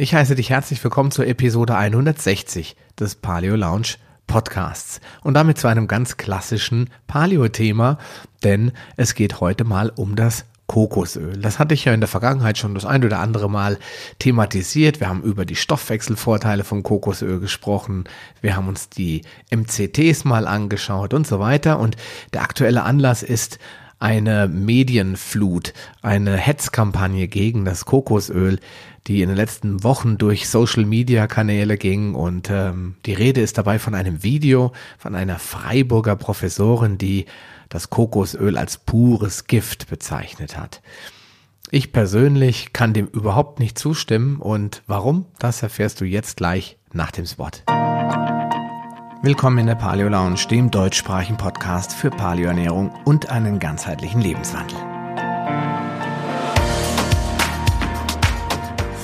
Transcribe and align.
Ich 0.00 0.14
heiße 0.14 0.34
dich 0.34 0.48
herzlich 0.48 0.82
willkommen 0.82 1.10
zur 1.10 1.26
Episode 1.26 1.76
160 1.76 2.74
des 2.98 3.16
Paleo 3.16 3.54
Lounge 3.54 3.96
Podcasts 4.26 4.98
und 5.22 5.34
damit 5.34 5.58
zu 5.58 5.68
einem 5.68 5.88
ganz 5.88 6.16
klassischen 6.16 6.88
Paleo-Thema, 7.06 7.98
denn 8.42 8.72
es 8.96 9.14
geht 9.14 9.42
heute 9.42 9.64
mal 9.64 9.92
um 9.94 10.16
das 10.16 10.46
Kokosöl. 10.66 11.36
Das 11.36 11.58
hatte 11.58 11.74
ich 11.74 11.84
ja 11.84 11.92
in 11.92 12.00
der 12.00 12.08
Vergangenheit 12.08 12.56
schon 12.56 12.74
das 12.74 12.86
ein 12.86 13.04
oder 13.04 13.18
andere 13.18 13.50
Mal 13.50 13.78
thematisiert. 14.18 15.00
Wir 15.00 15.10
haben 15.10 15.22
über 15.22 15.44
die 15.44 15.56
Stoffwechselvorteile 15.56 16.64
von 16.64 16.82
Kokosöl 16.82 17.38
gesprochen. 17.38 18.04
Wir 18.40 18.56
haben 18.56 18.68
uns 18.68 18.88
die 18.88 19.20
MCTs 19.50 20.24
mal 20.24 20.46
angeschaut 20.46 21.12
und 21.12 21.26
so 21.26 21.40
weiter. 21.40 21.78
Und 21.78 21.96
der 22.32 22.40
aktuelle 22.40 22.84
Anlass 22.84 23.22
ist 23.22 23.58
eine 24.00 24.48
Medienflut, 24.48 25.72
eine 26.02 26.36
Hetzkampagne 26.36 27.28
gegen 27.28 27.64
das 27.64 27.84
Kokosöl, 27.84 28.58
die 29.06 29.22
in 29.22 29.28
den 29.28 29.36
letzten 29.36 29.84
Wochen 29.84 30.18
durch 30.18 30.48
Social-Media-Kanäle 30.48 31.76
ging. 31.76 32.14
Und 32.14 32.50
ähm, 32.50 32.96
die 33.06 33.12
Rede 33.12 33.40
ist 33.40 33.58
dabei 33.58 33.78
von 33.78 33.94
einem 33.94 34.22
Video 34.22 34.72
von 34.98 35.14
einer 35.14 35.38
Freiburger 35.38 36.16
Professorin, 36.16 36.98
die 36.98 37.26
das 37.68 37.90
Kokosöl 37.90 38.56
als 38.56 38.78
pures 38.78 39.46
Gift 39.46 39.88
bezeichnet 39.88 40.56
hat. 40.56 40.82
Ich 41.70 41.92
persönlich 41.92 42.72
kann 42.72 42.94
dem 42.94 43.06
überhaupt 43.06 43.60
nicht 43.60 43.78
zustimmen 43.78 44.38
und 44.38 44.82
warum, 44.88 45.26
das 45.38 45.62
erfährst 45.62 46.00
du 46.00 46.04
jetzt 46.04 46.36
gleich 46.36 46.78
nach 46.92 47.12
dem 47.12 47.26
Spot. 47.26 47.50
Willkommen 49.22 49.58
in 49.58 49.66
der 49.66 49.74
Paleo 49.74 50.08
Lounge, 50.08 50.46
dem 50.50 50.70
deutschsprachigen 50.70 51.36
Podcast 51.36 51.92
für 51.92 52.08
Paleoernährung 52.08 52.90
und 53.04 53.28
einen 53.28 53.58
ganzheitlichen 53.58 54.22
Lebenswandel. 54.22 54.78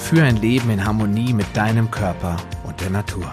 Für 0.05 0.23
ein 0.23 0.37
Leben 0.37 0.71
in 0.71 0.87
Harmonie 0.87 1.35
mit 1.35 1.55
deinem 1.55 1.91
Körper 1.91 2.39
und 2.65 2.81
der 2.81 2.89
Natur. 2.89 3.31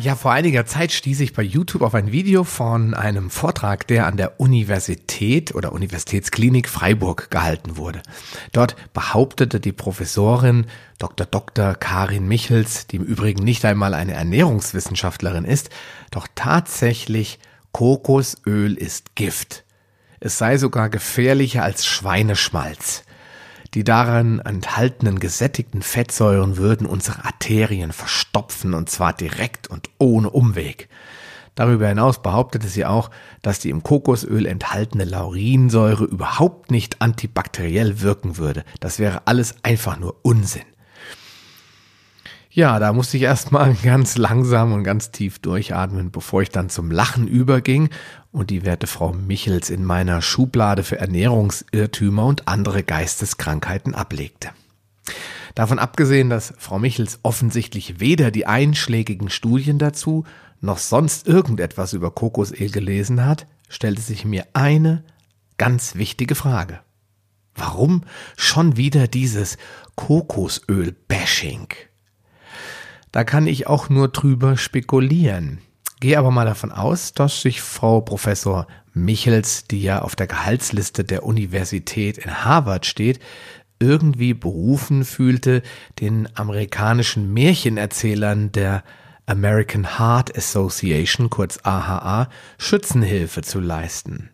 Ja, 0.00 0.16
vor 0.16 0.32
einiger 0.32 0.64
Zeit 0.64 0.92
stieß 0.92 1.20
ich 1.20 1.34
bei 1.34 1.42
YouTube 1.42 1.82
auf 1.82 1.94
ein 1.94 2.10
Video 2.10 2.42
von 2.42 2.94
einem 2.94 3.28
Vortrag, 3.28 3.86
der 3.86 4.06
an 4.06 4.16
der 4.16 4.40
Universität 4.40 5.54
oder 5.54 5.72
Universitätsklinik 5.72 6.70
Freiburg 6.70 7.30
gehalten 7.30 7.76
wurde. 7.76 8.00
Dort 8.52 8.76
behauptete 8.94 9.60
die 9.60 9.72
Professorin 9.72 10.64
Dr. 10.98 11.26
Dr. 11.26 11.74
Karin 11.74 12.26
Michels, 12.26 12.86
die 12.86 12.96
im 12.96 13.02
Übrigen 13.02 13.44
nicht 13.44 13.62
einmal 13.66 13.92
eine 13.92 14.14
Ernährungswissenschaftlerin 14.14 15.44
ist, 15.44 15.68
doch 16.10 16.26
tatsächlich 16.34 17.38
Kokosöl 17.72 18.78
ist 18.78 19.14
Gift. 19.16 19.64
Es 20.18 20.38
sei 20.38 20.56
sogar 20.56 20.88
gefährlicher 20.88 21.62
als 21.62 21.84
Schweineschmalz. 21.84 23.04
Die 23.74 23.84
darin 23.84 24.40
enthaltenen 24.40 25.20
gesättigten 25.20 25.82
Fettsäuren 25.82 26.56
würden 26.56 26.86
unsere 26.86 27.24
Arterien 27.24 27.92
verstopfen 27.92 28.74
und 28.74 28.90
zwar 28.90 29.12
direkt 29.12 29.68
und 29.68 29.90
ohne 29.98 30.30
Umweg. 30.30 30.88
Darüber 31.54 31.88
hinaus 31.88 32.22
behauptete 32.22 32.68
sie 32.68 32.84
auch, 32.84 33.10
dass 33.42 33.60
die 33.60 33.70
im 33.70 33.82
Kokosöl 33.82 34.46
enthaltene 34.46 35.04
Laurinsäure 35.04 36.04
überhaupt 36.04 36.70
nicht 36.70 37.00
antibakteriell 37.00 38.00
wirken 38.00 38.38
würde. 38.38 38.64
Das 38.80 38.98
wäre 38.98 39.22
alles 39.26 39.54
einfach 39.62 39.98
nur 39.98 40.16
Unsinn. 40.22 40.64
Ja, 42.52 42.80
da 42.80 42.92
musste 42.92 43.16
ich 43.16 43.22
erstmal 43.22 43.74
ganz 43.82 44.16
langsam 44.18 44.72
und 44.72 44.82
ganz 44.82 45.12
tief 45.12 45.38
durchatmen, 45.38 46.10
bevor 46.10 46.42
ich 46.42 46.50
dann 46.50 46.68
zum 46.68 46.90
Lachen 46.90 47.28
überging 47.28 47.90
und 48.32 48.50
die 48.50 48.64
werte 48.64 48.88
Frau 48.88 49.12
Michels 49.12 49.70
in 49.70 49.84
meiner 49.84 50.20
Schublade 50.20 50.82
für 50.82 50.98
Ernährungsirrtümer 50.98 52.26
und 52.26 52.48
andere 52.48 52.82
Geisteskrankheiten 52.82 53.94
ablegte. 53.94 54.50
Davon 55.54 55.78
abgesehen, 55.78 56.28
dass 56.28 56.52
Frau 56.58 56.80
Michels 56.80 57.20
offensichtlich 57.22 58.00
weder 58.00 58.32
die 58.32 58.46
einschlägigen 58.46 59.30
Studien 59.30 59.78
dazu 59.78 60.24
noch 60.60 60.78
sonst 60.78 61.28
irgendetwas 61.28 61.92
über 61.92 62.10
Kokosöl 62.10 62.70
gelesen 62.70 63.24
hat, 63.24 63.46
stellte 63.68 64.02
sich 64.02 64.24
mir 64.24 64.46
eine 64.54 65.04
ganz 65.56 65.94
wichtige 65.94 66.34
Frage. 66.34 66.80
Warum 67.54 68.02
schon 68.36 68.76
wieder 68.76 69.06
dieses 69.06 69.56
Kokosöl-Bashing? 69.94 71.68
Da 73.12 73.24
kann 73.24 73.46
ich 73.46 73.66
auch 73.66 73.88
nur 73.88 74.08
drüber 74.08 74.56
spekulieren. 74.56 75.58
Gehe 76.00 76.18
aber 76.18 76.30
mal 76.30 76.46
davon 76.46 76.72
aus, 76.72 77.12
dass 77.12 77.42
sich 77.42 77.60
Frau 77.60 78.00
Professor 78.00 78.66
Michels, 78.92 79.64
die 79.64 79.82
ja 79.82 80.02
auf 80.02 80.16
der 80.16 80.26
Gehaltsliste 80.26 81.04
der 81.04 81.24
Universität 81.24 82.18
in 82.18 82.44
Harvard 82.44 82.86
steht, 82.86 83.20
irgendwie 83.78 84.34
berufen 84.34 85.04
fühlte, 85.04 85.62
den 86.00 86.28
amerikanischen 86.36 87.32
Märchenerzählern 87.32 88.52
der 88.52 88.84
American 89.26 89.98
Heart 89.98 90.36
Association, 90.36 91.30
kurz 91.30 91.58
AHA, 91.62 92.28
Schützenhilfe 92.58 93.42
zu 93.42 93.60
leisten. 93.60 94.30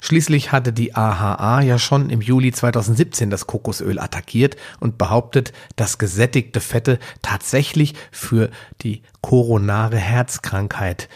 Schließlich 0.00 0.52
hatte 0.52 0.72
die 0.72 0.94
AHA 0.94 1.62
ja 1.62 1.78
schon 1.78 2.10
im 2.10 2.20
Juli 2.20 2.52
2017 2.52 3.30
das 3.30 3.46
Kokosöl 3.46 3.98
attackiert 3.98 4.56
und 4.80 4.98
behauptet, 4.98 5.52
dass 5.76 5.98
gesättigte 5.98 6.60
Fette 6.60 6.98
tatsächlich 7.22 7.94
für 8.10 8.50
die 8.82 9.02
koronare 9.20 9.98
Herzkrankheit 9.98 11.08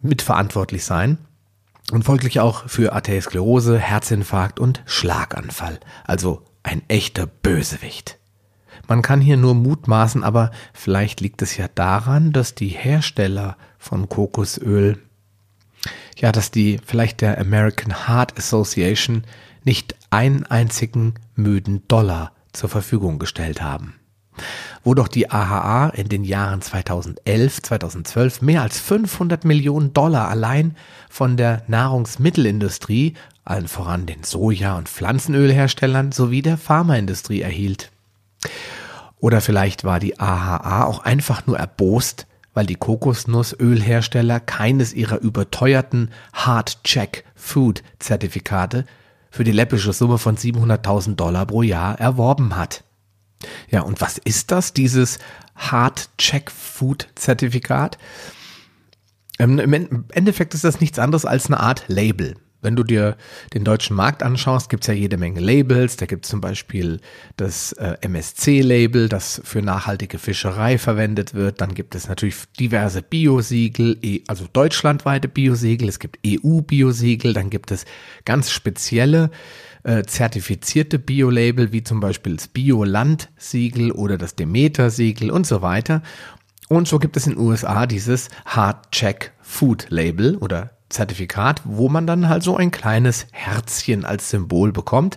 mitverantwortlich 0.00 0.84
seien 0.84 1.18
und 1.92 2.04
folglich 2.04 2.40
auch 2.40 2.68
für 2.68 2.92
Arteriosklerose, 2.92 3.78
Herzinfarkt 3.78 4.60
und 4.60 4.82
Schlaganfall. 4.86 5.78
Also 6.04 6.42
ein 6.62 6.82
echter 6.88 7.26
Bösewicht. 7.26 8.18
Man 8.88 9.02
kann 9.02 9.20
hier 9.20 9.36
nur 9.36 9.54
mutmaßen, 9.54 10.22
aber 10.22 10.50
vielleicht 10.72 11.20
liegt 11.20 11.42
es 11.42 11.56
ja 11.56 11.66
daran, 11.74 12.32
dass 12.32 12.54
die 12.54 12.68
Hersteller 12.68 13.56
von 13.78 14.08
Kokosöl 14.08 14.98
ja, 16.16 16.32
dass 16.32 16.50
die 16.50 16.80
vielleicht 16.84 17.20
der 17.20 17.38
American 17.38 18.06
Heart 18.06 18.38
Association 18.38 19.24
nicht 19.64 19.94
einen 20.10 20.46
einzigen 20.46 21.14
müden 21.34 21.86
Dollar 21.88 22.32
zur 22.52 22.68
Verfügung 22.68 23.18
gestellt 23.18 23.60
haben. 23.60 23.94
Wo 24.84 24.94
doch 24.94 25.08
die 25.08 25.30
AHA 25.30 25.88
in 25.90 26.08
den 26.08 26.24
Jahren 26.24 26.60
2011, 26.60 27.62
2012 27.62 28.42
mehr 28.42 28.62
als 28.62 28.78
500 28.78 29.44
Millionen 29.44 29.92
Dollar 29.92 30.28
allein 30.28 30.76
von 31.08 31.36
der 31.36 31.62
Nahrungsmittelindustrie, 31.68 33.14
allen 33.44 33.68
voran 33.68 34.06
den 34.06 34.24
Soja- 34.24 34.76
und 34.76 34.88
Pflanzenölherstellern 34.88 36.12
sowie 36.12 36.42
der 36.42 36.58
Pharmaindustrie 36.58 37.40
erhielt. 37.40 37.90
Oder 39.18 39.40
vielleicht 39.40 39.84
war 39.84 39.98
die 39.98 40.20
AHA 40.20 40.84
auch 40.84 41.00
einfach 41.00 41.46
nur 41.46 41.58
erbost, 41.58 42.26
weil 42.56 42.64
die 42.64 42.76
Kokosnussölhersteller 42.76 44.40
keines 44.40 44.94
ihrer 44.94 45.20
überteuerten 45.20 46.10
Hard 46.32 46.82
Check 46.84 47.24
Food 47.34 47.82
Zertifikate 47.98 48.86
für 49.30 49.44
die 49.44 49.52
läppische 49.52 49.92
Summe 49.92 50.16
von 50.16 50.38
700.000 50.38 51.16
Dollar 51.16 51.44
pro 51.44 51.62
Jahr 51.62 52.00
erworben 52.00 52.56
hat. 52.56 52.82
Ja, 53.68 53.82
und 53.82 54.00
was 54.00 54.16
ist 54.16 54.52
das, 54.52 54.72
dieses 54.72 55.18
Hard 55.54 56.08
Check 56.16 56.50
Food 56.50 57.08
Zertifikat? 57.14 57.98
Ähm, 59.38 59.58
Im 59.58 60.06
Endeffekt 60.10 60.54
ist 60.54 60.64
das 60.64 60.80
nichts 60.80 60.98
anderes 60.98 61.26
als 61.26 61.48
eine 61.48 61.60
Art 61.60 61.84
Label. 61.88 62.36
Wenn 62.66 62.74
du 62.74 62.82
dir 62.82 63.16
den 63.54 63.62
deutschen 63.62 63.94
Markt 63.94 64.24
anschaust, 64.24 64.68
gibt 64.68 64.82
es 64.82 64.88
ja 64.88 64.94
jede 64.94 65.18
Menge 65.18 65.38
Labels. 65.38 65.96
Da 65.96 66.06
gibt 66.06 66.24
es 66.24 66.30
zum 66.32 66.40
Beispiel 66.40 66.98
das 67.36 67.70
äh, 67.74 67.96
MSC-Label, 68.00 69.08
das 69.08 69.40
für 69.44 69.62
nachhaltige 69.62 70.18
Fischerei 70.18 70.76
verwendet 70.76 71.32
wird. 71.32 71.60
Dann 71.60 71.74
gibt 71.74 71.94
es 71.94 72.08
natürlich 72.08 72.34
diverse 72.58 73.02
Biosiegel, 73.02 73.98
e, 74.02 74.22
also 74.26 74.46
deutschlandweite 74.52 75.28
Biosiegel. 75.28 75.88
Es 75.88 76.00
gibt 76.00 76.18
EU-Biosiegel. 76.26 77.34
Dann 77.34 77.50
gibt 77.50 77.70
es 77.70 77.84
ganz 78.24 78.50
spezielle 78.50 79.30
äh, 79.84 80.02
zertifizierte 80.02 80.98
Bio-Label, 80.98 81.70
wie 81.70 81.84
zum 81.84 82.00
Beispiel 82.00 82.34
das 82.34 82.48
Bioland-Siegel 82.48 83.92
oder 83.92 84.18
das 84.18 84.34
Demeter-Siegel 84.34 85.30
und 85.30 85.46
so 85.46 85.62
weiter. 85.62 86.02
Und 86.68 86.88
so 86.88 86.98
gibt 86.98 87.16
es 87.16 87.28
in 87.28 87.34
den 87.34 87.40
USA 87.42 87.86
dieses 87.86 88.28
Hard 88.44 88.90
Check 88.90 89.30
Food 89.40 89.86
Label 89.88 90.36
oder 90.38 90.75
Zertifikat, 90.88 91.62
wo 91.64 91.88
man 91.88 92.06
dann 92.06 92.28
halt 92.28 92.42
so 92.42 92.56
ein 92.56 92.70
kleines 92.70 93.26
Herzchen 93.32 94.04
als 94.04 94.30
Symbol 94.30 94.72
bekommt. 94.72 95.16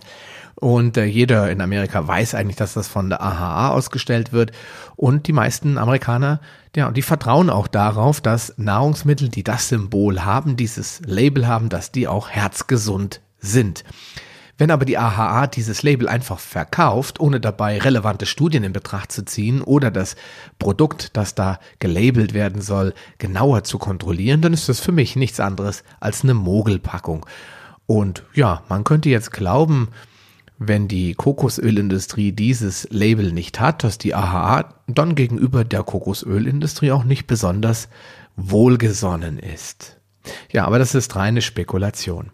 Und 0.56 0.98
äh, 0.98 1.06
jeder 1.06 1.50
in 1.50 1.62
Amerika 1.62 2.06
weiß 2.06 2.36
eigentlich, 2.36 2.58
dass 2.58 2.74
das 2.74 2.88
von 2.88 3.10
der 3.10 3.22
AHA 3.22 3.70
ausgestellt 3.70 4.34
wird. 4.34 4.52
Und 4.98 5.28
die 5.28 5.34
meisten 5.34 5.78
Amerikaner, 5.78 6.42
ja, 6.76 6.92
die 6.92 7.02
vertrauen 7.02 7.50
auch 7.50 7.68
darauf, 7.68 8.20
dass 8.20 8.54
Nahrungsmittel, 8.58 9.30
die 9.30 9.44
das 9.44 9.70
Symbol 9.70 10.26
haben, 10.26 10.58
dieses 10.58 11.02
Label 11.06 11.48
haben, 11.48 11.70
dass 11.70 11.94
die 11.94 12.08
auch 12.10 12.30
herzgesund 12.30 13.22
sind. 13.40 13.86
Wenn 14.60 14.72
aber 14.72 14.84
die 14.84 14.98
AHA 14.98 15.48
dieses 15.48 15.84
Label 15.84 16.10
einfach 16.10 16.38
verkauft, 16.38 17.22
ohne 17.22 17.40
dabei 17.40 17.80
relevante 17.80 18.26
Studien 18.26 18.66
in 18.66 18.74
Betracht 18.74 19.10
zu 19.10 19.24
ziehen 19.24 19.62
oder 19.62 19.90
das 19.90 20.18
Produkt, 20.60 21.16
das 21.16 21.34
da 21.34 21.60
gelabelt 21.80 22.34
werden 22.34 22.62
soll, 22.62 22.94
genauer 23.20 23.64
zu 23.64 23.78
kontrollieren, 23.78 24.42
dann 24.42 24.52
ist 24.52 24.68
das 24.68 24.82
für 24.82 24.92
mich 24.92 25.16
nichts 25.16 25.40
anderes 25.40 25.86
als 26.02 26.26
eine 26.26 26.34
Mogelpackung. 26.34 27.26
Und 27.88 28.24
ja, 28.34 28.64
man 28.68 28.84
könnte 28.84 29.08
jetzt 29.10 29.32
glauben, 29.32 29.88
wenn 30.58 30.90
die 30.90 31.14
Kokosölindustrie 31.14 32.34
dieses 32.34 32.86
Label 32.92 33.32
nicht 33.32 33.62
hat, 33.62 33.86
dass 33.86 33.98
die 33.98 34.14
AHA 34.14 34.76
dann 34.88 35.16
gegenüber 35.16 35.64
der 35.64 35.84
Kokosölindustrie 35.84 36.92
auch 36.92 37.06
nicht 37.06 37.28
besonders 37.28 37.88
wohlgesonnen 38.36 39.40
ist. 39.40 40.02
Ja, 40.52 40.66
aber 40.66 40.80
das 40.80 40.96
ist 40.96 41.16
reine 41.16 41.42
Spekulation. 41.42 42.32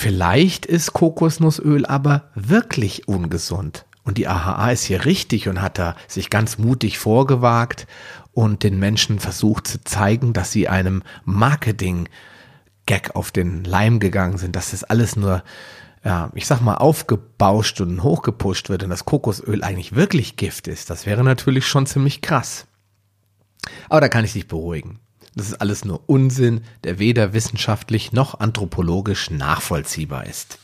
Vielleicht 0.00 0.64
ist 0.64 0.92
Kokosnussöl 0.92 1.84
aber 1.84 2.30
wirklich 2.36 3.08
ungesund. 3.08 3.84
Und 4.04 4.16
die 4.16 4.28
AHA 4.28 4.70
ist 4.70 4.84
hier 4.84 5.04
richtig 5.04 5.48
und 5.48 5.60
hat 5.60 5.76
da 5.76 5.96
sich 6.06 6.30
ganz 6.30 6.56
mutig 6.56 7.00
vorgewagt 7.00 7.88
und 8.30 8.62
den 8.62 8.78
Menschen 8.78 9.18
versucht 9.18 9.66
zu 9.66 9.82
zeigen, 9.82 10.32
dass 10.32 10.52
sie 10.52 10.68
einem 10.68 11.02
Marketing-Gag 11.24 13.16
auf 13.16 13.32
den 13.32 13.64
Leim 13.64 13.98
gegangen 13.98 14.38
sind, 14.38 14.54
dass 14.54 14.70
das 14.70 14.84
alles 14.84 15.16
nur, 15.16 15.42
ja, 16.04 16.30
ich 16.32 16.46
sag 16.46 16.60
mal, 16.60 16.76
aufgebauscht 16.76 17.80
und 17.80 18.04
hochgepusht 18.04 18.68
wird 18.68 18.84
und 18.84 18.90
das 18.90 19.04
Kokosöl 19.04 19.64
eigentlich 19.64 19.96
wirklich 19.96 20.36
Gift 20.36 20.68
ist. 20.68 20.90
Das 20.90 21.06
wäre 21.06 21.24
natürlich 21.24 21.66
schon 21.66 21.86
ziemlich 21.86 22.22
krass. 22.22 22.68
Aber 23.88 24.00
da 24.00 24.08
kann 24.08 24.24
ich 24.24 24.32
dich 24.32 24.46
beruhigen. 24.46 25.00
Das 25.38 25.50
ist 25.50 25.60
alles 25.60 25.84
nur 25.84 26.02
Unsinn, 26.06 26.62
der 26.82 26.98
weder 26.98 27.32
wissenschaftlich 27.32 28.12
noch 28.12 28.40
anthropologisch 28.40 29.30
nachvollziehbar 29.30 30.26
ist. 30.26 30.58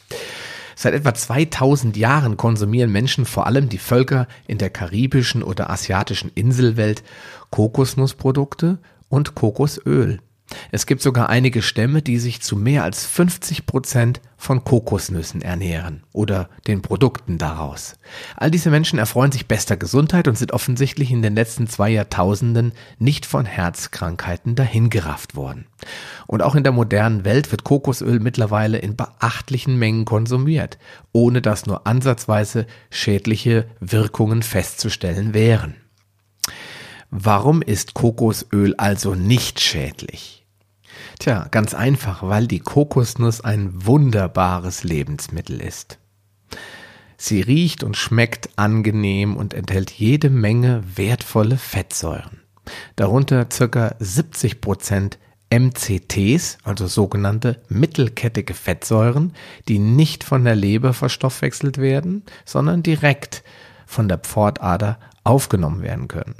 Seit 0.74 0.94
etwa 0.94 1.14
2000 1.14 1.96
Jahren 1.96 2.36
konsumieren 2.36 2.90
Menschen, 2.90 3.24
vor 3.24 3.46
allem 3.46 3.68
die 3.68 3.78
Völker 3.78 4.26
in 4.48 4.58
der 4.58 4.70
karibischen 4.70 5.44
oder 5.44 5.70
asiatischen 5.70 6.32
Inselwelt, 6.34 7.04
Kokosnussprodukte 7.50 8.78
und 9.08 9.36
Kokosöl. 9.36 10.18
Es 10.70 10.86
gibt 10.86 11.00
sogar 11.00 11.30
einige 11.30 11.62
Stämme, 11.62 12.02
die 12.02 12.18
sich 12.18 12.42
zu 12.42 12.56
mehr 12.56 12.84
als 12.84 13.06
50 13.06 13.66
Prozent 13.66 14.20
von 14.36 14.62
Kokosnüssen 14.62 15.40
ernähren 15.40 16.02
oder 16.12 16.50
den 16.66 16.82
Produkten 16.82 17.38
daraus. 17.38 17.96
All 18.36 18.50
diese 18.50 18.70
Menschen 18.70 18.98
erfreuen 18.98 19.32
sich 19.32 19.48
bester 19.48 19.76
Gesundheit 19.76 20.28
und 20.28 20.36
sind 20.36 20.52
offensichtlich 20.52 21.10
in 21.10 21.22
den 21.22 21.34
letzten 21.34 21.66
zwei 21.66 21.90
Jahrtausenden 21.90 22.72
nicht 22.98 23.24
von 23.24 23.46
Herzkrankheiten 23.46 24.54
dahingerafft 24.54 25.34
worden. 25.34 25.66
Und 26.26 26.42
auch 26.42 26.54
in 26.54 26.62
der 26.62 26.72
modernen 26.72 27.24
Welt 27.24 27.50
wird 27.50 27.64
Kokosöl 27.64 28.20
mittlerweile 28.20 28.78
in 28.78 28.96
beachtlichen 28.96 29.78
Mengen 29.78 30.04
konsumiert, 30.04 30.78
ohne 31.12 31.40
dass 31.40 31.66
nur 31.66 31.86
ansatzweise 31.86 32.66
schädliche 32.90 33.66
Wirkungen 33.80 34.42
festzustellen 34.42 35.32
wären. 35.32 35.76
Warum 37.16 37.62
ist 37.62 37.94
Kokosöl 37.94 38.74
also 38.74 39.14
nicht 39.14 39.60
schädlich? 39.60 40.44
Tja, 41.20 41.46
ganz 41.52 41.72
einfach, 41.72 42.24
weil 42.24 42.48
die 42.48 42.58
Kokosnuss 42.58 43.40
ein 43.40 43.86
wunderbares 43.86 44.82
Lebensmittel 44.82 45.60
ist. 45.60 46.00
Sie 47.16 47.40
riecht 47.40 47.84
und 47.84 47.96
schmeckt 47.96 48.58
angenehm 48.58 49.36
und 49.36 49.54
enthält 49.54 49.92
jede 49.92 50.28
Menge 50.28 50.82
wertvolle 50.96 51.56
Fettsäuren. 51.56 52.40
Darunter 52.96 53.44
ca. 53.44 53.94
70 54.00 54.60
Prozent 54.60 55.18
MCTs, 55.50 56.58
also 56.64 56.88
sogenannte 56.88 57.62
mittelkettige 57.68 58.54
Fettsäuren, 58.54 59.34
die 59.68 59.78
nicht 59.78 60.24
von 60.24 60.42
der 60.42 60.56
Leber 60.56 60.92
verstoffwechselt 60.92 61.78
werden, 61.78 62.24
sondern 62.44 62.82
direkt 62.82 63.44
von 63.86 64.08
der 64.08 64.18
Pfortader 64.18 64.98
aufgenommen 65.22 65.82
werden 65.82 66.08
können. 66.08 66.34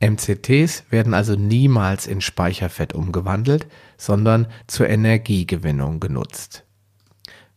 MCTs 0.00 0.84
werden 0.90 1.12
also 1.12 1.34
niemals 1.36 2.06
in 2.06 2.20
Speicherfett 2.20 2.94
umgewandelt, 2.94 3.66
sondern 3.98 4.46
zur 4.66 4.88
Energiegewinnung 4.88 6.00
genutzt. 6.00 6.64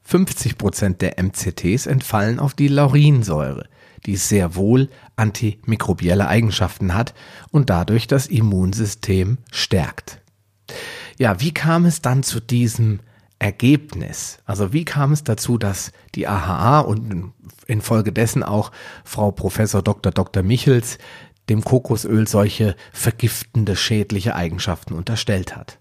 50 0.04 0.58
Prozent 0.58 1.02
der 1.02 1.18
MCTs 1.18 1.86
entfallen 1.86 2.40
auf 2.40 2.54
die 2.54 2.68
Laurinsäure, 2.68 3.68
die 4.06 4.18
sehr 4.18 4.56
wohl 4.56 4.90
antimikrobielle 5.16 6.28
Eigenschaften 6.28 6.94
hat 6.94 7.14
und 7.52 7.70
dadurch 7.70 8.08
das 8.08 8.28
Immunsystem 8.28 9.38
stärkt. 9.52 10.20
Ja, 11.18 11.40
wie 11.40 11.54
kam 11.54 11.86
es 11.86 12.02
dann 12.02 12.24
zu 12.24 12.42
diesem 12.42 13.00
Ergebnis? 13.40 14.40
Also 14.46 14.74
wie 14.74 14.84
kam 14.84 15.14
es 15.14 15.24
dazu, 15.24 15.58
dass 15.58 15.94
die 16.16 16.28
AHA 16.28 16.82
und 16.82 17.34
infolgedessen 17.68 18.44
auch 18.44 18.72
Frau 19.06 19.32
Professor 19.32 19.82
Dr. 19.82 20.12
Dr. 20.12 20.44
Michels 20.44 20.98
dem 21.50 21.64
Kokosöl 21.64 22.28
solche 22.28 22.76
vergiftende, 22.92 23.76
schädliche 23.76 24.36
Eigenschaften 24.36 24.94
unterstellt 24.94 25.56
hat. 25.56 25.80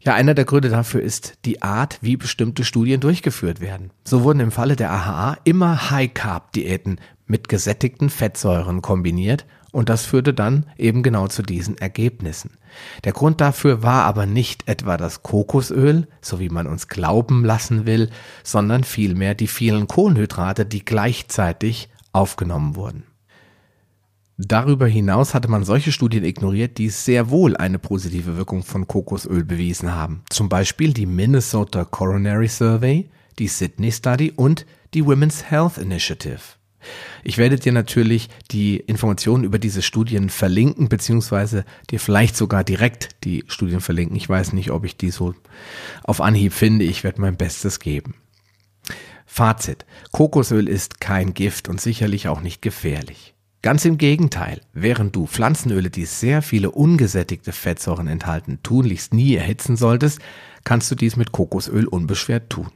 Ja, 0.00 0.14
einer 0.14 0.34
der 0.34 0.44
Gründe 0.44 0.68
dafür 0.68 1.00
ist 1.00 1.34
die 1.44 1.62
Art, 1.62 1.98
wie 2.00 2.16
bestimmte 2.16 2.64
Studien 2.64 3.00
durchgeführt 3.00 3.60
werden. 3.60 3.90
So 4.04 4.24
wurden 4.24 4.40
im 4.40 4.50
Falle 4.50 4.74
der 4.74 4.90
AHA 4.90 5.36
immer 5.44 5.90
High-Carb-Diäten 5.90 6.98
mit 7.26 7.48
gesättigten 7.48 8.10
Fettsäuren 8.10 8.82
kombiniert 8.82 9.46
und 9.70 9.88
das 9.88 10.04
führte 10.04 10.34
dann 10.34 10.66
eben 10.76 11.02
genau 11.02 11.28
zu 11.28 11.42
diesen 11.42 11.78
Ergebnissen. 11.78 12.58
Der 13.04 13.12
Grund 13.12 13.40
dafür 13.40 13.82
war 13.82 14.04
aber 14.04 14.26
nicht 14.26 14.68
etwa 14.68 14.96
das 14.96 15.22
Kokosöl, 15.22 16.08
so 16.20 16.40
wie 16.40 16.50
man 16.50 16.66
uns 16.66 16.88
glauben 16.88 17.44
lassen 17.44 17.86
will, 17.86 18.10
sondern 18.42 18.84
vielmehr 18.84 19.34
die 19.34 19.46
vielen 19.46 19.86
Kohlenhydrate, 19.86 20.66
die 20.66 20.84
gleichzeitig 20.84 21.88
aufgenommen 22.12 22.76
wurden. 22.76 23.04
Darüber 24.44 24.88
hinaus 24.88 25.34
hatte 25.34 25.48
man 25.48 25.64
solche 25.64 25.92
Studien 25.92 26.24
ignoriert, 26.24 26.76
die 26.78 26.88
sehr 26.88 27.30
wohl 27.30 27.56
eine 27.56 27.78
positive 27.78 28.36
Wirkung 28.36 28.64
von 28.64 28.88
Kokosöl 28.88 29.44
bewiesen 29.44 29.94
haben. 29.94 30.22
Zum 30.30 30.48
Beispiel 30.48 30.92
die 30.92 31.06
Minnesota 31.06 31.84
Coronary 31.84 32.48
Survey, 32.48 33.08
die 33.38 33.46
Sydney 33.46 33.92
Study 33.92 34.32
und 34.34 34.66
die 34.94 35.06
Women's 35.06 35.44
Health 35.48 35.78
Initiative. 35.78 36.40
Ich 37.22 37.38
werde 37.38 37.56
dir 37.56 37.70
natürlich 37.70 38.28
die 38.50 38.78
Informationen 38.78 39.44
über 39.44 39.60
diese 39.60 39.80
Studien 39.80 40.28
verlinken, 40.28 40.88
beziehungsweise 40.88 41.64
dir 41.90 42.00
vielleicht 42.00 42.36
sogar 42.36 42.64
direkt 42.64 43.10
die 43.22 43.44
Studien 43.46 43.80
verlinken. 43.80 44.16
Ich 44.16 44.28
weiß 44.28 44.54
nicht, 44.54 44.72
ob 44.72 44.84
ich 44.84 44.96
die 44.96 45.12
so 45.12 45.36
auf 46.02 46.20
Anhieb 46.20 46.52
finde. 46.52 46.84
Ich 46.84 47.04
werde 47.04 47.20
mein 47.20 47.36
Bestes 47.36 47.78
geben. 47.78 48.16
Fazit. 49.24 49.86
Kokosöl 50.10 50.68
ist 50.68 51.00
kein 51.00 51.32
Gift 51.32 51.68
und 51.68 51.80
sicherlich 51.80 52.26
auch 52.26 52.40
nicht 52.40 52.60
gefährlich. 52.60 53.31
Ganz 53.62 53.84
im 53.84 53.96
Gegenteil, 53.96 54.60
während 54.72 55.14
du 55.14 55.26
Pflanzenöle, 55.28 55.88
die 55.88 56.04
sehr 56.04 56.42
viele 56.42 56.72
ungesättigte 56.72 57.52
Fettsäuren 57.52 58.08
enthalten, 58.08 58.58
tunlichst 58.64 59.14
nie 59.14 59.36
erhitzen 59.36 59.76
solltest, 59.76 60.18
kannst 60.64 60.90
du 60.90 60.96
dies 60.96 61.14
mit 61.14 61.30
Kokosöl 61.30 61.86
unbeschwert 61.86 62.50
tun. 62.50 62.72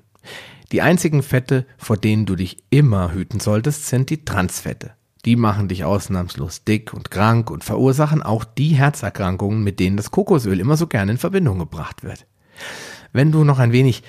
Die 0.71 0.83
einzigen 0.83 1.25
Fette, 1.25 1.67
vor 1.77 1.97
denen 1.97 2.25
du 2.25 2.37
dich 2.37 2.59
immer 2.71 3.13
hüten 3.13 3.41
solltest, 3.41 3.89
sind 3.89 4.11
die 4.11 4.25
Transfette. 4.25 4.93
Die 5.25 5.35
machen 5.35 5.67
dich 5.67 5.83
ausnahmslos 5.83 6.63
dick 6.63 6.95
und 6.95 7.11
krank 7.11 7.51
und 7.51 7.65
verursachen 7.65 8.23
auch 8.23 8.45
die 8.45 8.77
Herzerkrankungen, 8.77 9.65
mit 9.65 9.81
denen 9.81 9.97
das 9.97 10.13
Kokosöl 10.13 10.61
immer 10.61 10.77
so 10.77 10.87
gerne 10.87 11.11
in 11.11 11.19
Verbindung 11.19 11.59
gebracht 11.59 12.05
wird. 12.05 12.27
Wenn 13.13 13.33
du 13.33 13.43
noch 13.43 13.59
ein 13.59 13.73
wenig 13.73 14.05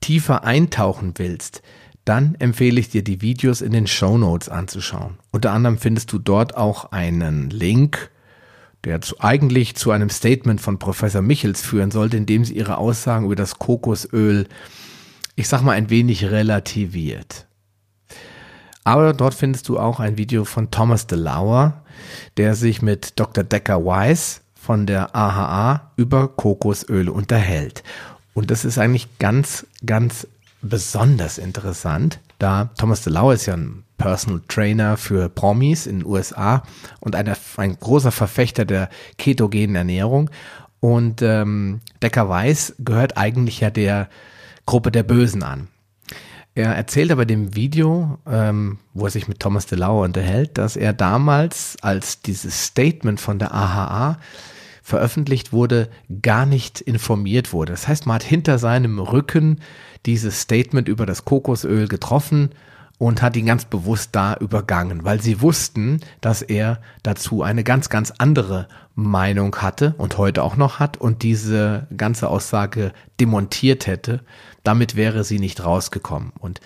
tiefer 0.00 0.44
eintauchen 0.44 1.14
willst, 1.16 1.62
dann 2.10 2.34
empfehle 2.40 2.80
ich 2.80 2.88
dir, 2.88 3.04
die 3.04 3.22
Videos 3.22 3.60
in 3.60 3.70
den 3.70 3.86
Show 3.86 4.18
Notes 4.18 4.48
anzuschauen. 4.48 5.18
Unter 5.30 5.52
anderem 5.52 5.78
findest 5.78 6.12
du 6.12 6.18
dort 6.18 6.56
auch 6.56 6.90
einen 6.90 7.50
Link, 7.50 8.10
der 8.82 9.00
zu, 9.00 9.20
eigentlich 9.20 9.76
zu 9.76 9.92
einem 9.92 10.10
Statement 10.10 10.60
von 10.60 10.80
Professor 10.80 11.22
Michels 11.22 11.62
führen 11.62 11.92
sollte, 11.92 12.16
in 12.16 12.26
dem 12.26 12.44
sie 12.44 12.56
ihre 12.56 12.78
Aussagen 12.78 13.26
über 13.26 13.36
das 13.36 13.60
Kokosöl, 13.60 14.48
ich 15.36 15.46
sag 15.46 15.62
mal, 15.62 15.74
ein 15.74 15.88
wenig 15.88 16.24
relativiert. 16.24 17.46
Aber 18.82 19.12
dort 19.12 19.34
findest 19.34 19.68
du 19.68 19.78
auch 19.78 20.00
ein 20.00 20.18
Video 20.18 20.44
von 20.44 20.72
Thomas 20.72 21.06
DeLauer, 21.06 21.84
der 22.38 22.56
sich 22.56 22.82
mit 22.82 23.20
Dr. 23.20 23.44
Decker 23.44 23.86
Weiss 23.86 24.40
von 24.56 24.84
der 24.84 25.14
AHA 25.14 25.92
über 25.94 26.26
Kokosöl 26.26 27.08
unterhält. 27.08 27.84
Und 28.34 28.50
das 28.50 28.64
ist 28.64 28.78
eigentlich 28.78 29.06
ganz, 29.20 29.64
ganz 29.86 30.26
besonders 30.62 31.38
interessant, 31.38 32.20
da 32.38 32.70
Thomas 32.76 33.02
DeLauer 33.02 33.34
ist 33.34 33.46
ja 33.46 33.54
ein 33.54 33.84
Personal 33.98 34.40
Trainer 34.48 34.96
für 34.96 35.28
Promis 35.28 35.86
in 35.86 36.00
den 36.00 36.06
USA 36.06 36.62
und 37.00 37.14
eine, 37.14 37.36
ein 37.56 37.78
großer 37.78 38.12
Verfechter 38.12 38.64
der 38.64 38.88
ketogenen 39.18 39.76
Ernährung. 39.76 40.30
Und 40.80 41.20
ähm, 41.20 41.80
Decker 42.02 42.28
Weiß 42.28 42.74
gehört 42.78 43.18
eigentlich 43.18 43.60
ja 43.60 43.70
der 43.70 44.08
Gruppe 44.64 44.90
der 44.90 45.02
Bösen 45.02 45.42
an. 45.42 45.68
Er 46.54 46.74
erzählt 46.74 47.12
aber 47.12 47.26
dem 47.26 47.54
Video, 47.54 48.18
ähm, 48.26 48.78
wo 48.94 49.04
er 49.04 49.10
sich 49.10 49.28
mit 49.28 49.40
Thomas 49.40 49.66
DeLauer 49.66 50.04
unterhält, 50.04 50.58
dass 50.58 50.76
er 50.76 50.92
damals, 50.92 51.76
als 51.82 52.22
dieses 52.22 52.64
Statement 52.66 53.20
von 53.20 53.38
der 53.38 53.54
AHA 53.54 54.18
veröffentlicht 54.90 55.52
wurde, 55.52 55.88
gar 56.20 56.44
nicht 56.44 56.80
informiert 56.80 57.52
wurde. 57.54 57.72
Das 57.72 57.88
heißt, 57.88 58.06
man 58.06 58.16
hat 58.16 58.22
hinter 58.24 58.58
seinem 58.58 58.98
Rücken 58.98 59.60
dieses 60.04 60.42
Statement 60.42 60.88
über 60.88 61.06
das 61.06 61.24
Kokosöl 61.24 61.88
getroffen 61.88 62.50
und 62.98 63.22
hat 63.22 63.36
ihn 63.36 63.46
ganz 63.46 63.64
bewusst 63.64 64.10
da 64.12 64.34
übergangen, 64.34 65.04
weil 65.04 65.22
sie 65.22 65.40
wussten, 65.40 66.00
dass 66.20 66.42
er 66.42 66.80
dazu 67.02 67.42
eine 67.42 67.64
ganz, 67.64 67.88
ganz 67.88 68.12
andere 68.18 68.68
Meinung 68.94 69.56
hatte 69.56 69.94
und 69.96 70.18
heute 70.18 70.42
auch 70.42 70.56
noch 70.56 70.80
hat 70.80 70.98
und 70.98 71.22
diese 71.22 71.86
ganze 71.96 72.28
Aussage 72.28 72.92
demontiert 73.18 73.86
hätte. 73.86 74.20
Damit 74.64 74.96
wäre 74.96 75.24
sie 75.24 75.38
nicht 75.38 75.64
rausgekommen. 75.64 76.32
Und 76.38 76.60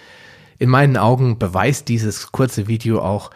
in 0.59 0.71
meinen 0.71 0.97
Augen 0.97 1.39
beweist 1.39 1.89
dieses 1.89 2.33
kurze 2.33 2.67
Video 2.67 3.01
auch, 3.01 3.31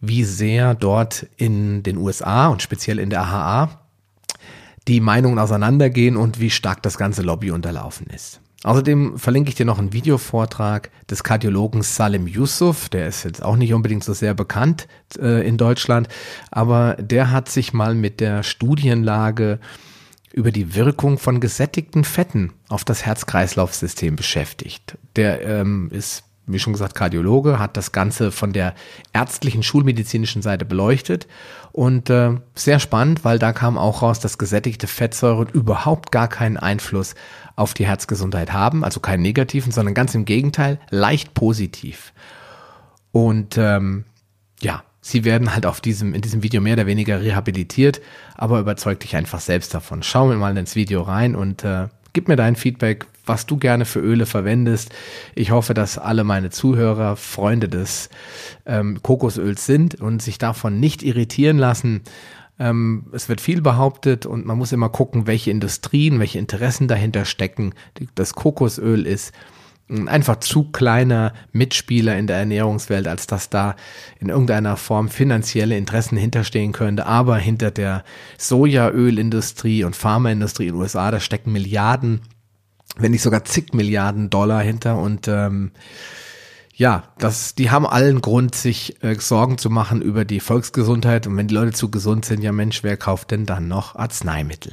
wie 0.00 0.24
sehr 0.24 0.74
dort 0.74 1.26
in 1.36 1.82
den 1.82 1.98
USA 1.98 2.48
und 2.48 2.62
speziell 2.62 2.98
in 2.98 3.10
der 3.10 3.22
AHA 3.22 3.80
die 4.90 5.00
Meinungen 5.00 5.38
auseinandergehen 5.38 6.16
und 6.16 6.40
wie 6.40 6.50
stark 6.50 6.82
das 6.82 6.98
ganze 6.98 7.22
Lobby 7.22 7.52
unterlaufen 7.52 8.08
ist. 8.08 8.40
Außerdem 8.64 9.18
verlinke 9.18 9.48
ich 9.48 9.54
dir 9.54 9.64
noch 9.64 9.78
einen 9.78 9.92
Videovortrag 9.92 10.90
des 11.08 11.22
Kardiologen 11.22 11.82
Salim 11.82 12.26
Yusuf, 12.26 12.88
der 12.88 13.06
ist 13.06 13.24
jetzt 13.24 13.42
auch 13.42 13.56
nicht 13.56 13.72
unbedingt 13.72 14.02
so 14.02 14.12
sehr 14.12 14.34
bekannt 14.34 14.88
äh, 15.18 15.46
in 15.46 15.56
Deutschland, 15.56 16.08
aber 16.50 16.96
der 17.00 17.30
hat 17.30 17.48
sich 17.48 17.72
mal 17.72 17.94
mit 17.94 18.18
der 18.18 18.42
Studienlage 18.42 19.60
über 20.32 20.50
die 20.50 20.74
Wirkung 20.74 21.18
von 21.18 21.40
gesättigten 21.40 22.02
Fetten 22.02 22.52
auf 22.68 22.84
das 22.84 23.06
Herz-Kreislauf-System 23.06 24.16
beschäftigt. 24.16 24.98
Der 25.14 25.42
ähm, 25.42 25.88
ist 25.92 26.24
wie 26.52 26.58
schon 26.58 26.72
gesagt, 26.72 26.94
Kardiologe, 26.94 27.58
hat 27.58 27.76
das 27.76 27.92
Ganze 27.92 28.32
von 28.32 28.52
der 28.52 28.74
ärztlichen, 29.12 29.62
schulmedizinischen 29.62 30.42
Seite 30.42 30.64
beleuchtet. 30.64 31.26
Und 31.72 32.10
äh, 32.10 32.36
sehr 32.54 32.80
spannend, 32.80 33.24
weil 33.24 33.38
da 33.38 33.52
kam 33.52 33.78
auch 33.78 34.02
raus, 34.02 34.20
dass 34.20 34.38
gesättigte 34.38 34.86
Fettsäuren 34.86 35.48
überhaupt 35.48 36.10
gar 36.12 36.28
keinen 36.28 36.56
Einfluss 36.56 37.14
auf 37.56 37.74
die 37.74 37.86
Herzgesundheit 37.86 38.52
haben, 38.52 38.84
also 38.84 39.00
keinen 39.00 39.22
negativen, 39.22 39.72
sondern 39.72 39.94
ganz 39.94 40.14
im 40.14 40.24
Gegenteil, 40.24 40.80
leicht 40.90 41.34
positiv. 41.34 42.12
Und 43.12 43.56
ähm, 43.58 44.04
ja, 44.60 44.82
sie 45.00 45.24
werden 45.24 45.54
halt 45.54 45.66
auf 45.66 45.80
diesem, 45.80 46.14
in 46.14 46.20
diesem 46.20 46.42
Video 46.42 46.60
mehr 46.60 46.74
oder 46.74 46.86
weniger 46.86 47.20
rehabilitiert, 47.20 48.00
aber 48.36 48.60
überzeugt 48.60 49.02
dich 49.02 49.16
einfach 49.16 49.40
selbst 49.40 49.74
davon. 49.74 50.02
Schau 50.02 50.26
mir 50.26 50.36
mal 50.36 50.56
ins 50.56 50.76
Video 50.76 51.02
rein 51.02 51.34
und 51.34 51.64
äh, 51.64 51.88
gib 52.12 52.28
mir 52.28 52.36
dein 52.36 52.56
Feedback, 52.56 53.06
was 53.26 53.46
du 53.46 53.56
gerne 53.56 53.84
für 53.84 54.00
Öle 54.00 54.26
verwendest. 54.26 54.90
Ich 55.34 55.50
hoffe, 55.50 55.74
dass 55.74 55.98
alle 55.98 56.24
meine 56.24 56.50
Zuhörer 56.50 57.16
Freunde 57.16 57.68
des 57.68 58.10
ähm, 58.66 59.02
Kokosöls 59.02 59.66
sind 59.66 60.00
und 60.00 60.22
sich 60.22 60.38
davon 60.38 60.80
nicht 60.80 61.02
irritieren 61.02 61.58
lassen. 61.58 62.02
Ähm, 62.58 63.06
es 63.12 63.28
wird 63.28 63.40
viel 63.40 63.62
behauptet 63.62 64.26
und 64.26 64.46
man 64.46 64.58
muss 64.58 64.72
immer 64.72 64.88
gucken, 64.88 65.26
welche 65.26 65.50
Industrien, 65.50 66.20
welche 66.20 66.38
Interessen 66.38 66.88
dahinter 66.88 67.24
stecken. 67.24 67.74
Das 68.14 68.34
Kokosöl 68.34 69.06
ist 69.06 69.32
einfach 70.06 70.36
zu 70.36 70.70
kleiner 70.70 71.32
Mitspieler 71.52 72.16
in 72.16 72.26
der 72.26 72.36
Ernährungswelt, 72.38 73.08
als 73.08 73.26
dass 73.26 73.50
da 73.50 73.74
in 74.20 74.28
irgendeiner 74.28 74.76
Form 74.76 75.08
finanzielle 75.08 75.76
Interessen 75.76 76.16
hinterstehen 76.16 76.72
könnte. 76.72 77.06
Aber 77.06 77.36
hinter 77.36 77.70
der 77.70 78.04
Sojaölindustrie 78.38 79.84
und 79.84 79.96
Pharmaindustrie 79.96 80.68
in 80.68 80.74
den 80.74 80.80
USA, 80.80 81.10
da 81.10 81.18
stecken 81.18 81.52
Milliarden 81.52 82.20
wenn 82.96 83.12
nicht 83.12 83.22
sogar 83.22 83.44
zig 83.44 83.72
Milliarden 83.72 84.30
Dollar 84.30 84.62
hinter 84.62 84.98
und 84.98 85.28
ähm, 85.28 85.72
ja, 86.80 87.04
das, 87.18 87.54
die 87.54 87.70
haben 87.70 87.86
allen 87.86 88.22
Grund, 88.22 88.54
sich 88.54 89.02
äh, 89.02 89.14
Sorgen 89.16 89.58
zu 89.58 89.68
machen 89.68 90.00
über 90.00 90.24
die 90.24 90.40
Volksgesundheit. 90.40 91.26
Und 91.26 91.36
wenn 91.36 91.46
die 91.46 91.54
Leute 91.54 91.72
zu 91.72 91.90
gesund 91.90 92.24
sind, 92.24 92.42
ja 92.42 92.52
Mensch, 92.52 92.82
wer 92.82 92.96
kauft 92.96 93.32
denn 93.32 93.44
dann 93.44 93.68
noch 93.68 93.96
Arzneimittel? 93.96 94.72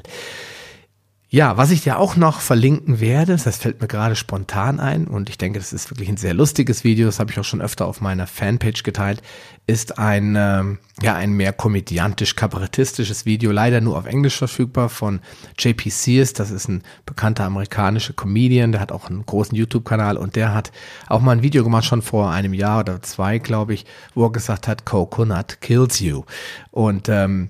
Ja, 1.29 1.57
was 1.57 1.72
ich 1.72 1.81
dir 1.81 2.00
auch 2.00 2.15
noch 2.15 2.39
verlinken 2.39 3.01
werde, 3.01 3.36
das 3.36 3.57
fällt 3.57 3.81
mir 3.81 3.89
gerade 3.89 4.15
spontan 4.15 4.79
ein 4.79 5.07
und 5.07 5.29
ich 5.29 5.38
denke, 5.38 5.60
das 5.60 5.74
ist 5.74 5.91
wirklich 5.91 6.07
ein 6.07 6.15
sehr 6.15 6.34
lustiges 6.34 6.86
Video, 6.86 7.05
das 7.05 7.19
habe 7.19 7.31
ich 7.31 7.38
auch 7.38 7.43
schon 7.43 7.60
öfter 7.60 7.86
auf 7.86 8.00
meiner 8.00 8.27
Fanpage 8.27 8.84
geteilt, 8.84 9.22
ist 9.65 10.00
ein, 10.00 10.38
ähm, 10.38 10.79
ja, 11.01 11.15
ein 11.15 11.34
mehr 11.34 11.51
komödiantisch-kabarettistisches 11.51 13.25
Video, 13.25 13.51
leider 13.51 13.81
nur 13.81 13.98
auf 13.98 14.05
Englisch 14.05 14.38
verfügbar 14.38 14.88
von 14.88 15.19
JP 15.60 15.89
Sears, 15.89 16.31
das 16.31 16.50
ist 16.50 16.69
ein 16.69 16.81
bekannter 17.05 17.43
amerikanischer 17.43 18.13
Comedian, 18.13 18.72
der 18.72 18.79
hat 18.79 18.93
auch 18.93 19.10
einen 19.10 19.25
großen 19.25 19.53
YouTube-Kanal 19.53 20.15
und 20.15 20.38
der 20.38 20.53
hat 20.53 20.72
auch 21.07 21.19
mal 21.19 21.34
ein 21.34 21.43
Video 21.43 21.65
gemacht, 21.65 21.84
schon 21.84 22.01
vor 22.01 22.31
einem 22.31 22.53
Jahr 22.53 22.79
oder 22.79 23.01
zwei, 23.01 23.38
glaube 23.38 23.74
ich, 23.74 23.86
wo 24.13 24.24
er 24.27 24.31
gesagt 24.31 24.69
hat, 24.69 24.86
Coconut 24.86 25.60
kills 25.60 26.00
you. 26.00 26.24
Und 26.72 27.10
ähm, 27.10 27.50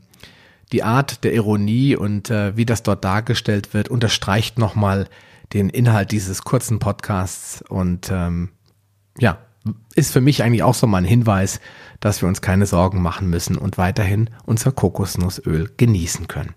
die 0.71 0.83
Art 0.83 1.23
der 1.23 1.33
Ironie 1.33 1.95
und 1.95 2.29
äh, 2.29 2.55
wie 2.57 2.65
das 2.65 2.83
dort 2.83 3.03
dargestellt 3.03 3.73
wird, 3.73 3.89
unterstreicht 3.89 4.59
nochmal 4.59 5.07
den 5.53 5.69
Inhalt 5.69 6.11
dieses 6.11 6.43
kurzen 6.43 6.79
Podcasts 6.79 7.63
und 7.69 8.09
ähm, 8.11 8.49
ja, 9.17 9.37
ist 9.95 10.11
für 10.11 10.21
mich 10.21 10.43
eigentlich 10.43 10.63
auch 10.63 10.73
so 10.73 10.87
mal 10.87 10.99
ein 10.99 11.05
Hinweis, 11.05 11.59
dass 11.99 12.21
wir 12.21 12.29
uns 12.29 12.41
keine 12.41 12.65
Sorgen 12.65 13.01
machen 13.01 13.29
müssen 13.29 13.57
und 13.57 13.77
weiterhin 13.77 14.29
unser 14.45 14.71
Kokosnussöl 14.71 15.71
genießen 15.77 16.27
können. 16.27 16.53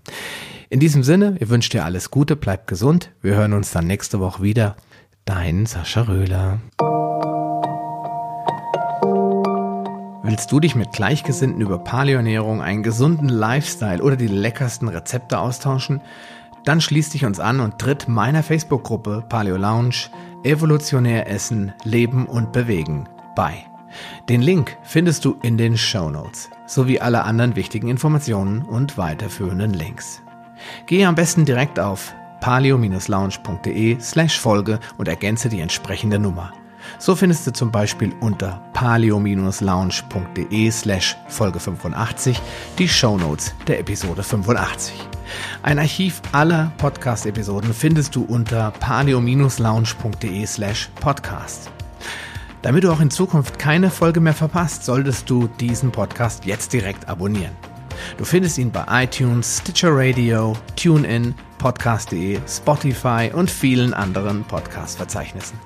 In 0.68 0.80
diesem 0.80 1.02
Sinne, 1.02 1.36
ihr 1.40 1.48
wünscht 1.48 1.72
dir 1.72 1.84
alles 1.84 2.10
Gute, 2.10 2.36
bleibt 2.36 2.68
gesund. 2.68 3.10
Wir 3.22 3.34
hören 3.34 3.52
uns 3.52 3.72
dann 3.72 3.86
nächste 3.86 4.20
Woche 4.20 4.42
wieder. 4.42 4.76
Dein 5.24 5.66
Sascha 5.66 6.02
Röhler. 6.02 6.60
Willst 10.30 10.52
du 10.52 10.60
dich 10.60 10.76
mit 10.76 10.92
Gleichgesinnten 10.92 11.60
über 11.60 11.80
Paleoernährung, 11.80 12.62
einen 12.62 12.84
gesunden 12.84 13.28
Lifestyle 13.28 14.00
oder 14.00 14.14
die 14.14 14.28
leckersten 14.28 14.86
Rezepte 14.86 15.40
austauschen? 15.40 16.00
Dann 16.64 16.80
schließ 16.80 17.10
dich 17.10 17.24
uns 17.24 17.40
an 17.40 17.58
und 17.58 17.80
tritt 17.80 18.06
meiner 18.06 18.44
Facebook-Gruppe 18.44 19.24
Paleo 19.28 19.56
Lounge 19.56 20.08
Evolutionär 20.44 21.28
Essen, 21.28 21.72
Leben 21.82 22.26
und 22.26 22.52
Bewegen 22.52 23.08
bei. 23.34 23.66
Den 24.28 24.40
Link 24.40 24.78
findest 24.84 25.24
du 25.24 25.36
in 25.42 25.58
den 25.58 25.76
Show 25.76 26.10
Notes 26.10 26.48
sowie 26.64 27.00
alle 27.00 27.24
anderen 27.24 27.56
wichtigen 27.56 27.88
Informationen 27.88 28.62
und 28.62 28.96
weiterführenden 28.96 29.74
Links. 29.74 30.22
Gehe 30.86 31.08
am 31.08 31.16
besten 31.16 31.44
direkt 31.44 31.80
auf 31.80 32.14
paleo-lounge.de 32.40 33.98
slash 33.98 34.38
Folge 34.38 34.78
und 34.96 35.08
ergänze 35.08 35.48
die 35.48 35.58
entsprechende 35.58 36.20
Nummer. 36.20 36.52
So 36.98 37.14
findest 37.14 37.46
du 37.46 37.52
zum 37.52 37.70
Beispiel 37.70 38.12
unter 38.20 38.62
paleo-lounge.de 38.72 40.70
slash 40.70 41.16
Folge 41.28 41.60
85 41.60 42.40
die 42.78 42.88
Shownotes 42.88 43.54
der 43.66 43.80
Episode 43.80 44.22
85. 44.22 44.94
Ein 45.62 45.78
Archiv 45.78 46.20
aller 46.32 46.72
Podcast-Episoden 46.78 47.72
findest 47.72 48.16
du 48.16 48.22
unter 48.24 48.72
paleo-lounge.de 48.72 50.46
slash 50.46 50.90
podcast. 51.00 51.70
Damit 52.62 52.84
du 52.84 52.92
auch 52.92 53.00
in 53.00 53.10
Zukunft 53.10 53.58
keine 53.58 53.90
Folge 53.90 54.20
mehr 54.20 54.34
verpasst, 54.34 54.84
solltest 54.84 55.30
du 55.30 55.48
diesen 55.48 55.90
Podcast 55.90 56.44
jetzt 56.44 56.72
direkt 56.72 57.08
abonnieren. 57.08 57.56
Du 58.18 58.24
findest 58.24 58.58
ihn 58.58 58.70
bei 58.70 58.84
iTunes, 59.04 59.58
Stitcher 59.58 59.90
Radio, 59.92 60.56
TuneIn, 60.76 61.34
Podcast.de, 61.58 62.40
Spotify 62.46 63.30
und 63.32 63.50
vielen 63.50 63.94
anderen 63.94 64.44
Podcast-Verzeichnissen. 64.44 65.58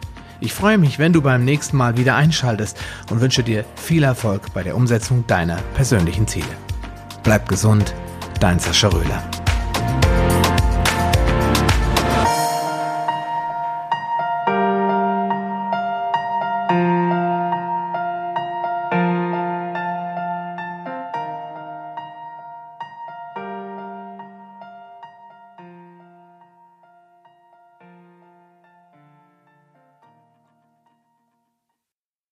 Ich 0.44 0.52
freue 0.52 0.76
mich, 0.76 0.98
wenn 0.98 1.14
du 1.14 1.22
beim 1.22 1.42
nächsten 1.42 1.78
Mal 1.78 1.96
wieder 1.96 2.16
einschaltest 2.16 2.76
und 3.10 3.22
wünsche 3.22 3.42
dir 3.42 3.64
viel 3.76 4.02
Erfolg 4.02 4.52
bei 4.52 4.62
der 4.62 4.76
Umsetzung 4.76 5.26
deiner 5.26 5.56
persönlichen 5.74 6.28
Ziele. 6.28 6.44
Bleib 7.22 7.48
gesund, 7.48 7.94
dein 8.40 8.58
Sascha 8.58 8.88
Röhler. 8.88 9.22